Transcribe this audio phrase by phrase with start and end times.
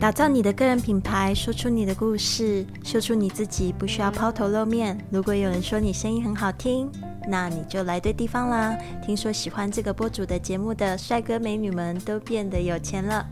[0.00, 4.98] 打造你的个人品牌，说出你的故事，秀出你自己，不需要抛头露面。
[5.10, 6.90] 如果有人说你声音很好听，
[7.28, 8.74] 那你就来对地方啦。
[9.04, 13.28] 听说喜欢这个播主的节目的帅哥美女们都变得有钱了。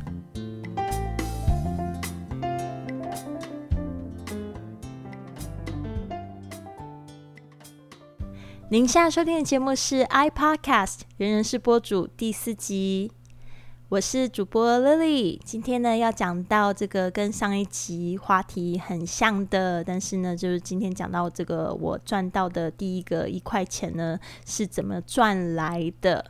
[8.69, 13.11] 您现在收听的节目是 iPodcast，人人是播主第四集。
[13.89, 26.22] 我是主播 Lily，今天呢要讲到这个跟上一集话题很像的，但是呢，就是今天讲到这个我赚到的第一个一块钱呢是怎么赚来的。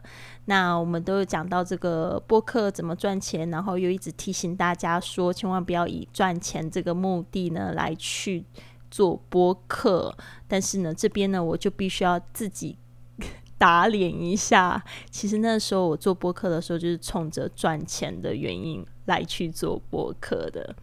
[0.45, 8.45] 那我们都有讲到这个播客怎么赚钱，然后又一直提醒大家说，千万不要以赚钱这个目的呢来去
[8.88, 10.16] 做播客。
[10.46, 12.79] 但是呢，这边呢我就必须要自己。
[13.58, 20.74] 打脸一下，其实那时候我做播客的时候，就是冲着赚钱的原因来去做播客的，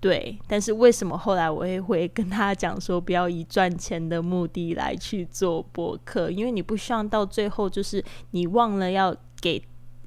[0.00, 0.38] 对。
[0.46, 6.30] 但是为什么后来我也会跟他讲说，不要以赚钱的目的来去做播客？
[6.30, 9.60] 因为你不希望到最后就是你忘了要给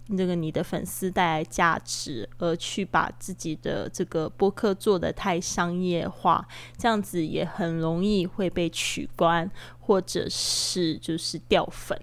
[0.08, 6.47] 那个你的粉丝带来价值，而去把自己的这个播客做的太商业化，
[6.78, 9.50] 这样子也很容易会被取关。
[9.88, 11.95] 或者是就是掉粉，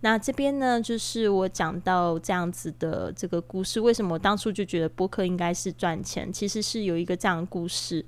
[0.00, 6.32] 那这边呢，就是我讲到这样子的这个故事，为什么我当初就觉得播客应该是赚钱？
[6.32, 8.02] 其实是有一个这样的故事，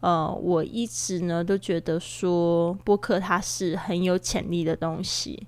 [0.00, 5.46] 呃，我一直呢都觉得说播客它是很有潜力的东西。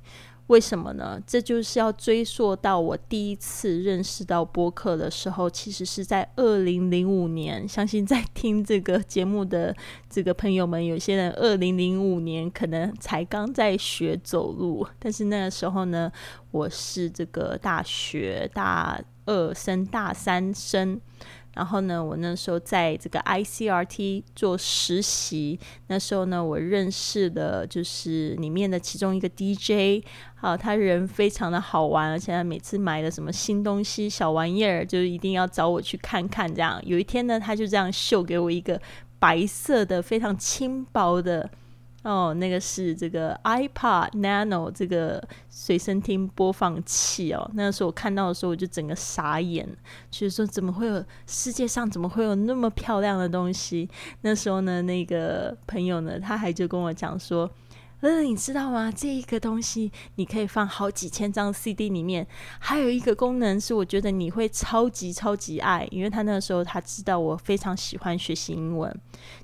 [0.48, 1.20] 为什么呢？
[1.26, 7.66] 这就是要追溯到我第一次认识到播客的时候，其实是在二零零五年。
[7.66, 9.74] 相信在听这个节目的
[10.08, 16.12] 这个朋友们，有些人二零零五年可能才刚在学走路，但是那个时候呢，
[16.52, 21.00] 我是这个大学大二升大三升。
[21.56, 30.04] 然后呢，我那时候在这个 ICRT 做实习，那时候呢，我认识的就是里面的其中一个 DJ，
[30.34, 36.46] 好，他人非常的好玩，而且他每次买的什么新东西、小玩意儿，就一定要找我去看看。
[36.46, 38.78] 这样，有一天呢，他就这样秀给我一个
[39.18, 41.50] 白色的、非常轻薄的。
[42.06, 47.50] 哦，那个是这个 iPod Nano 这个随身听播放器哦。
[47.54, 49.68] 那个时候我看到的时候，我就整个傻眼，
[50.08, 53.90] 就是说怎么会有世界上怎么会有那么漂亮的东西？
[54.20, 57.50] 那时候呢，那个朋友呢，他还就跟我讲说
[58.02, 58.92] ：“呃，你知道吗？
[58.94, 62.24] 这一个东西你可以放好几千张 CD 里面，
[62.60, 68.96] 还有一个功能是我觉得你会超级超级爱，因为他那个时候他知道我非常喜欢学习英文，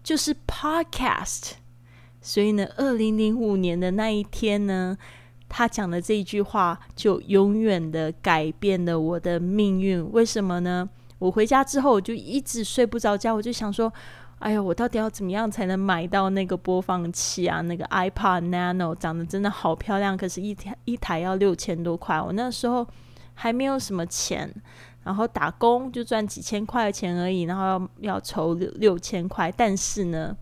[0.05, 1.55] 就是 Podcast。”
[2.23, 4.97] 所以呢，二零零五年的那一天呢，
[5.49, 10.11] 他讲的这一句话就永远的改变了我的命运。
[10.13, 10.89] 为什么呢？
[11.19, 13.93] 我回家之后我就一直睡不着觉，我就想说，
[14.39, 17.61] 哎呀，我到底要怎么样才能买到那个播放器啊？
[17.61, 22.21] 那个 iPod Nano 长得真的好漂亮，可是一台一台要六千多块。
[22.21, 22.87] 我那时候
[23.35, 24.49] 还没有什么钱，
[25.03, 30.37] 然后打工就赚几千块钱而已，然后要要筹六六千块，但是呢。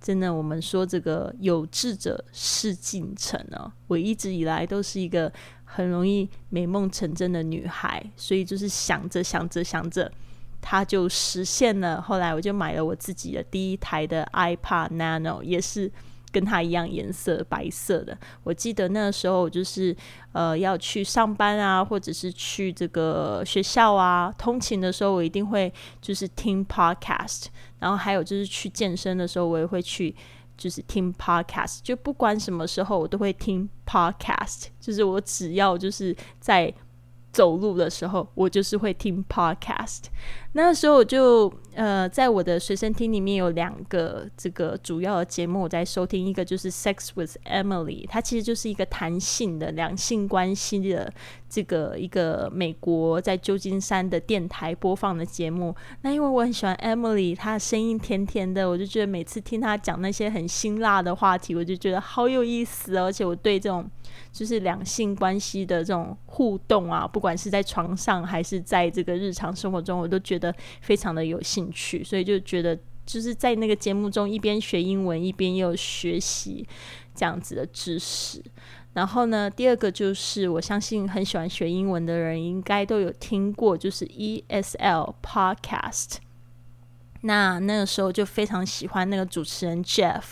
[0.00, 3.70] 真的，我们说这个有志者事竟成哦。
[3.86, 5.30] 我一直以来都是一个
[5.64, 10.10] 很容易美梦成真的女孩，所以就是想着想着想着，
[10.60, 12.00] 它就实现了。
[12.00, 15.90] 后来我就买了我自己的第一台的 iPad Nano，也是。
[16.32, 19.94] 跟它一样颜色白色的，我记得那时候我就是
[20.32, 27.46] 呃要去上班啊，或者是去这个学校啊，通勤的时候我一定会就是听 podcast，
[27.78, 30.14] 然后还有就是去健身的时候我也会去
[30.56, 36.72] 就是听 podcast，就不管什么时候我都会听 podcast，就是我只要就是在。
[37.32, 40.04] 走路的时候，我就是会听 podcast。
[40.52, 51.12] 那时候我就呃，在我的随身听里面有两个这个主要的节目我在收听，一个就是《Sex with Emily》，它其实就是一个弹性的两性关系的
[51.48, 55.72] 这个一个美国在旧金山的电台播放的节目。
[56.02, 63.88] 那因为我很喜欢 Emily，她声音甜甜的，我就觉得每次听她讲那些很辛辣的话题，我就觉得好有意思，而且我对这种。
[64.32, 76.66] 就是两性关系的这种互动啊，不管是在床上还是在这个日常生活中，我都觉得非常的有兴趣，所以就觉得就是在那个节目中一边学英文一边又学习
[77.14, 78.42] 这样子的知识。
[78.92, 86.16] 然后呢，第二个就是我相信很喜欢学英文的人应该都有听过，就是 ESL Podcast。
[87.22, 90.22] 那那个时候就非常喜欢那个主持人 Jeff，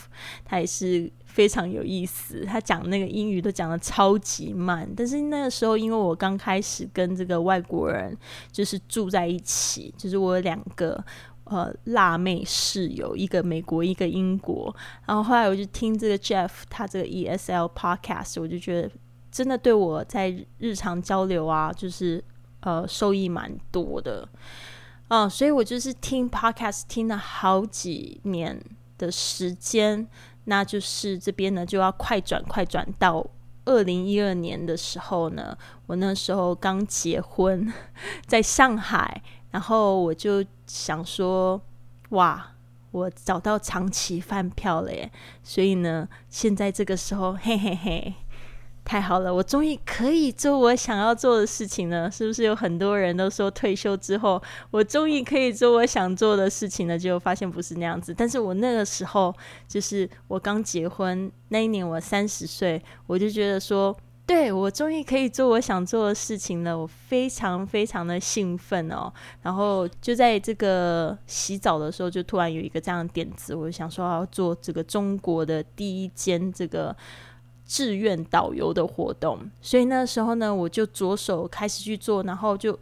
[0.44, 1.12] 他也是。
[1.28, 4.88] 非常有意思，他讲那个英语都讲的超级慢。
[4.96, 8.16] 但是那个时候，因为我刚开始跟这个外国人
[8.50, 11.02] 就是住在一起，就是我有两个
[11.44, 14.74] 呃辣妹室友，一个美国，一个英国。
[15.06, 18.90] 然后后来我就听这个 Jeff 他这个 ESL podcast，我就觉得
[19.30, 22.24] 真的对我在日常交流啊，就是
[22.60, 24.28] 呃受益蛮多的。
[25.08, 28.60] 嗯，所以我就是听 podcast 听了好几年
[28.98, 30.06] 的时间，
[30.48, 33.24] 那就是这边呢就要快转快转到。
[33.66, 35.54] 二零一二年的时候呢，
[35.86, 37.70] 我那时候刚结婚，
[38.26, 41.60] 在上海，然后我就想说，
[42.10, 42.54] 哇，
[42.90, 45.12] 我找到长期饭票了耶！
[45.42, 48.14] 所以呢，现在这个时候，嘿嘿嘿。
[48.88, 52.10] 太好了，我终于可以做我想要做的事情了。
[52.10, 56.98] 是不是有很多人都说退休之后，我终于可以做我想做的事情了？
[56.98, 58.14] 结果发现不是那样子。
[58.16, 59.34] 但是我那个时候，
[59.68, 63.94] 就是我刚结婚那一年，我三十岁，我就觉得说，
[64.24, 69.12] 对我终于可以做我想做的事情了，我非常非常的兴奋哦。
[69.42, 76.96] 然后就在这个洗澡的时候，就突然有一个这样的点子，我就想说要做这个中国的第一间这个。
[77.68, 82.76] 志愿导游的活动，所以那时候呢，我就着手开始去做，然后就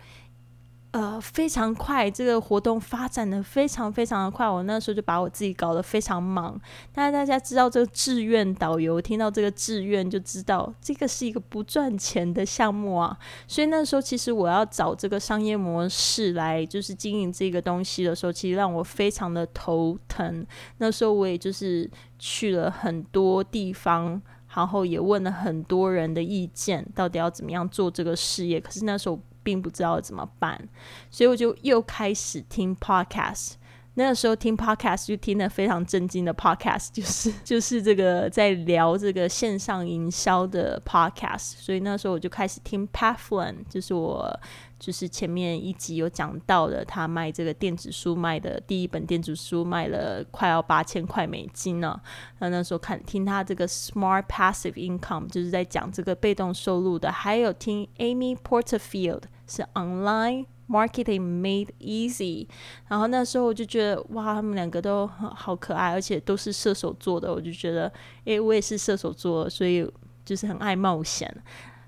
[0.92, 4.48] 呃非常快，这个活动发展的非常非常的快。
[4.48, 6.58] 我那时候就把我自己搞得非常忙。
[6.92, 13.18] 但是大家知道这个志愿导游，听到这个志愿就知道这个是一个不赚钱的项目啊。
[13.48, 20.46] 所以那时候其实我要找这个商业模式来就是经营这个东西的时候，其实让我非常的头疼。
[20.78, 21.90] 那时候我也就是
[22.20, 24.22] 去了很多地方。
[24.56, 28.58] 然后也问了很多人的意见，到底要怎么样做这个事业？
[28.58, 30.58] 可是那时候并不知道怎么办，
[31.10, 33.52] 所以我就又开始听 podcast。
[33.98, 41.54] 那个时候听 podcast 就听的非常震惊的 podcast，就是 就是这个在聊这个线上营销的 podcast。
[41.56, 44.38] 所以那时候我就开始听 Pathline，就是我。
[44.78, 51.98] 就是前面一集有讲到的，他卖这个电子书卖的第一本电子书卖了快要八千块美金呢。
[52.40, 57.10] 那那时候看听他这个 Smart Passive Income，就是在讲这个被动收入的。
[57.10, 62.46] 还有听 Amy Porterfield 是 Online Marketing Made Easy。
[62.88, 67.32] 然后那时候我就觉得哇，他们两个都好可爱，而且都是射手座的。
[67.32, 67.92] 我就觉得，
[68.24, 69.88] 诶，我也是射手座，所以
[70.24, 71.32] 就是很爱冒险。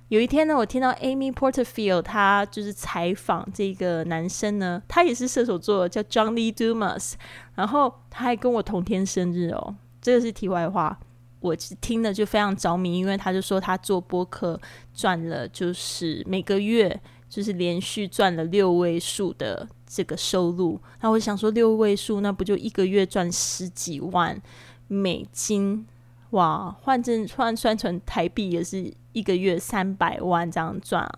[0.09, 7.13] 有一天呢，我听到 Amy Porterfield，他就是采访这个男生呢，他也是射手座，叫 John Lee Dumas，
[7.55, 9.77] 然后他还跟我同天生日哦。
[10.01, 10.99] 这个是题外话，
[11.41, 14.59] 我听了就非常着迷，因为他就说他做播客
[14.95, 16.99] 赚了，就是每个月
[17.29, 20.81] 就是连续赚了六位数的这个收入。
[21.01, 24.41] 那我想说，六位数那不就一个月赚十几万
[24.87, 25.87] 美金？
[26.31, 31.09] 哇，换成换算成台币也是一个月三百万这样赚，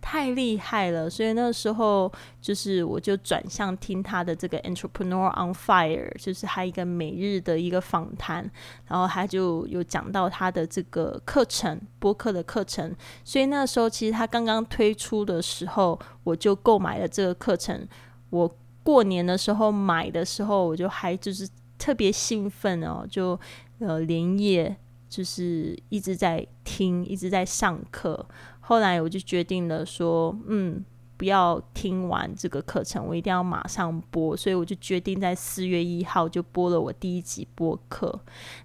[0.00, 1.10] 太厉害了！
[1.10, 8.48] 所以那时候就是我就转向听他的这个 Entrepreneur on Fire，就是他一个每日的一个访谈，
[8.86, 12.94] 然后他就有讲到他的这个课程播客的课程。
[13.24, 17.86] 所以那时候其实他刚刚推出的时候，我就购买了这个课程。
[18.30, 18.48] 我
[18.84, 23.36] 过年的时候买的时候，我就还就是特别兴奋哦，就。
[23.80, 24.76] 呃，连夜
[25.08, 28.26] 就是一直在听，一直在上课。
[28.60, 30.84] 后来我就决定了说，嗯。
[31.20, 38.18] 不要听完这个课程，我一定要马上播，所以我就决定在四月一号就播了我第一集播客。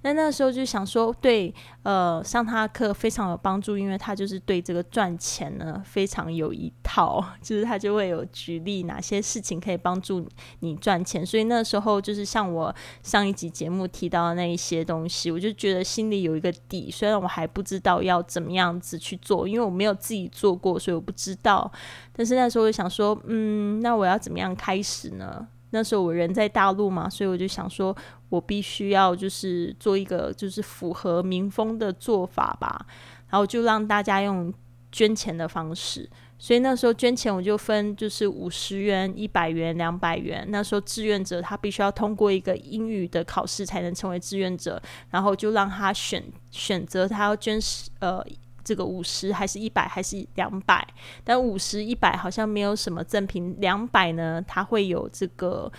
[0.03, 10.25] 那那时候就想说，对，呃，上他的课非常有帮助，因为他就是对这个赚钱呢非常有一套，就是他就会有举例哪些事情可以帮助
[10.61, 11.25] 你赚钱。
[11.25, 21.69] 所以那时候就是像我上一集节目提到的那一些东西，我就觉得心里有一个底，虽然我还不知道要怎么样子去做，因为我没有自己做过，所以我不知道。
[22.17, 25.47] 但是那那时候我想说，嗯，那我要怎么样开始呢？
[25.71, 27.95] 那时候我人在大陆嘛，所以我就想说，
[28.29, 32.85] 我必须要就是做一个就是符合民风的做法吧。
[33.31, 34.53] 然后就让大家用
[34.91, 40.45] 捐钱的方式，所以那时候捐钱我就分就是五十元、一百元、两百元。
[40.49, 47.59] 那时候志愿者他必须要通过一个英语的考试才能成为志愿者，然后就让他选选择他要捐
[48.01, 48.23] 呃。
[48.65, 50.85] 这个五十还是一百还是两百？
[51.23, 55.71] 但五十一百好像没有什么赠品，两百呢，它会有这个，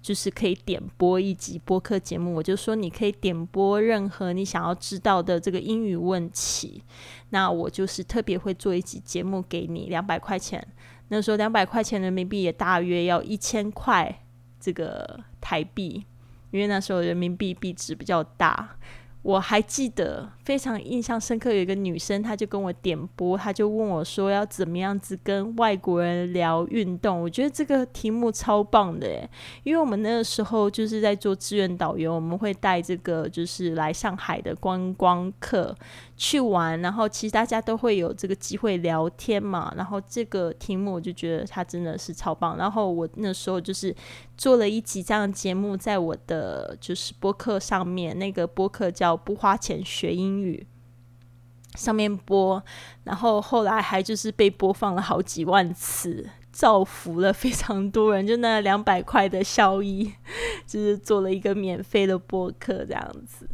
[0.00, 2.34] 就是可以点播一集播客节目。
[2.34, 6.82] 我就说你可以点播任何你想要知道的这个英语问题，
[7.28, 10.66] 那我就是特别会做一集节目给你，两百块钱。
[11.08, 14.22] 那时候两百块钱人民币也大约要一千块
[14.58, 16.06] 这个台币，
[16.52, 18.76] 因为那时候人民币币值比较大。
[19.22, 27.20] 我还记得非常印象深刻，有一个女生，她就跟我点播，她就问我说要怎么样子跟外国人聊运动。
[27.20, 29.28] 我觉得这个题目超棒的诶，
[29.62, 35.76] 因为我们那个时候就是在做志愿导游，我们会带这个就是来上海的观光客
[36.22, 39.72] 去玩，然后其实大家都会有这个机会聊天嘛。
[39.76, 42.58] 然后这个题目我就觉得它真的是超棒。
[42.58, 43.94] 然后我那时候就是
[44.36, 49.16] 做了一集这样的节目，在我的就是播客上面，那个播客叫。
[49.16, 50.66] 不花钱学英语，
[51.74, 52.62] 上面播，
[53.04, 58.26] 然后后来还就是被播放了好几万次，造福了非常多人。
[58.26, 60.12] 就那两百块的效益，
[60.66, 63.48] 就是做了一个免费的播客这样子。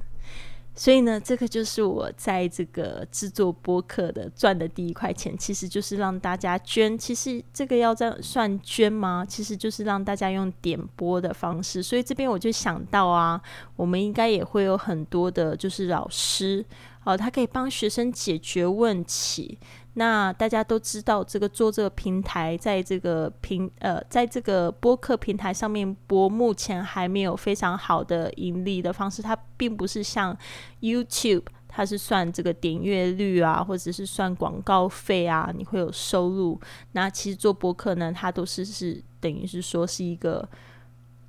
[0.78, 6.96] 所以呢，这个就是我在这个制作播客的赚的第一块钱，其实就是让大家捐。
[6.98, 9.24] 其实这个要这样算捐吗？
[9.26, 11.82] 其实就是让大家用点播的方式。
[11.82, 13.40] 所以这边我就想到啊，
[13.74, 16.62] 我们应该也会有很多的，就是老师，
[17.04, 19.58] 哦，他可以帮学生解决问题。
[19.98, 29.22] 那大家都知道，这个做这个平台，在这个平呃，在这个播客平台上面播，目前还没有非常好的盈利的方式。
[29.22, 30.36] 它并不是像
[30.82, 36.60] YouTube，它是算这个点阅率啊，或者是算广告费啊，你会有收入。
[36.92, 40.46] 那其实做播客呢，它都是是等于是说是一个。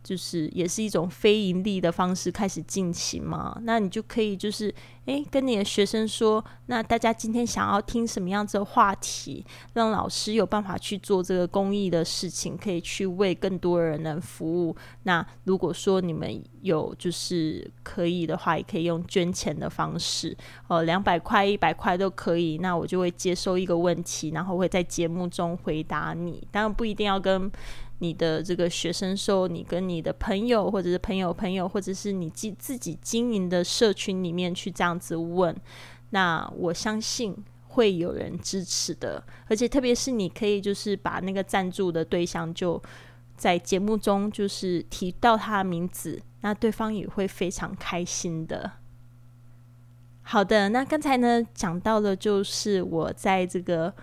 [0.08, 4.74] 就是也是一种非盈利的方式开始进行嘛，那你就可以就是
[5.04, 14.74] 诶跟你的学生说，那大家今天想要听什么样子的话题，让老师有办法去做这个公益的事情，可以去为更多人能服务。
[15.04, 20.34] 那如果说你们有就是可以的话，也可以用捐钱的方式，
[20.70, 22.60] 哦，两百块、一百块都可以。
[22.60, 26.48] 那我就会接收一个问题，然后会在节目中回答你。
[26.50, 27.52] 当然不一定要跟。
[28.00, 35.56] 你的这个学生说，你跟你的朋友，或者是朋友朋友，或者是你自自己经营的社群里面去这样子问，
[36.12, 37.36] 那我相信
[37.68, 39.24] 会有人支持的。
[39.48, 42.80] 而且特别是你可以就是把那个赞助的对象就
[43.36, 48.74] 在节目中就是提到他的名字，那对方也会非常开心的。
[50.22, 53.94] 好的，那刚才呢讲到了就是我在这个。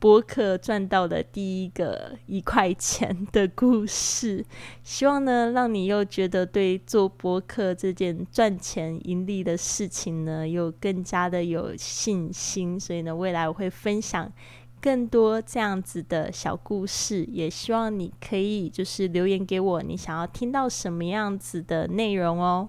[0.00, 4.44] 播客赚到的第一个一块钱的故事，
[4.84, 12.78] 希望呢让你又觉得对做播客这件赚钱盈利的事情呢，又更加的有信心。
[12.78, 14.32] 所以呢，未来我会分享
[14.80, 22.68] 更多这样子的小故事，也希望你可以就是留言给我，你想要听到什么样子的内容哦。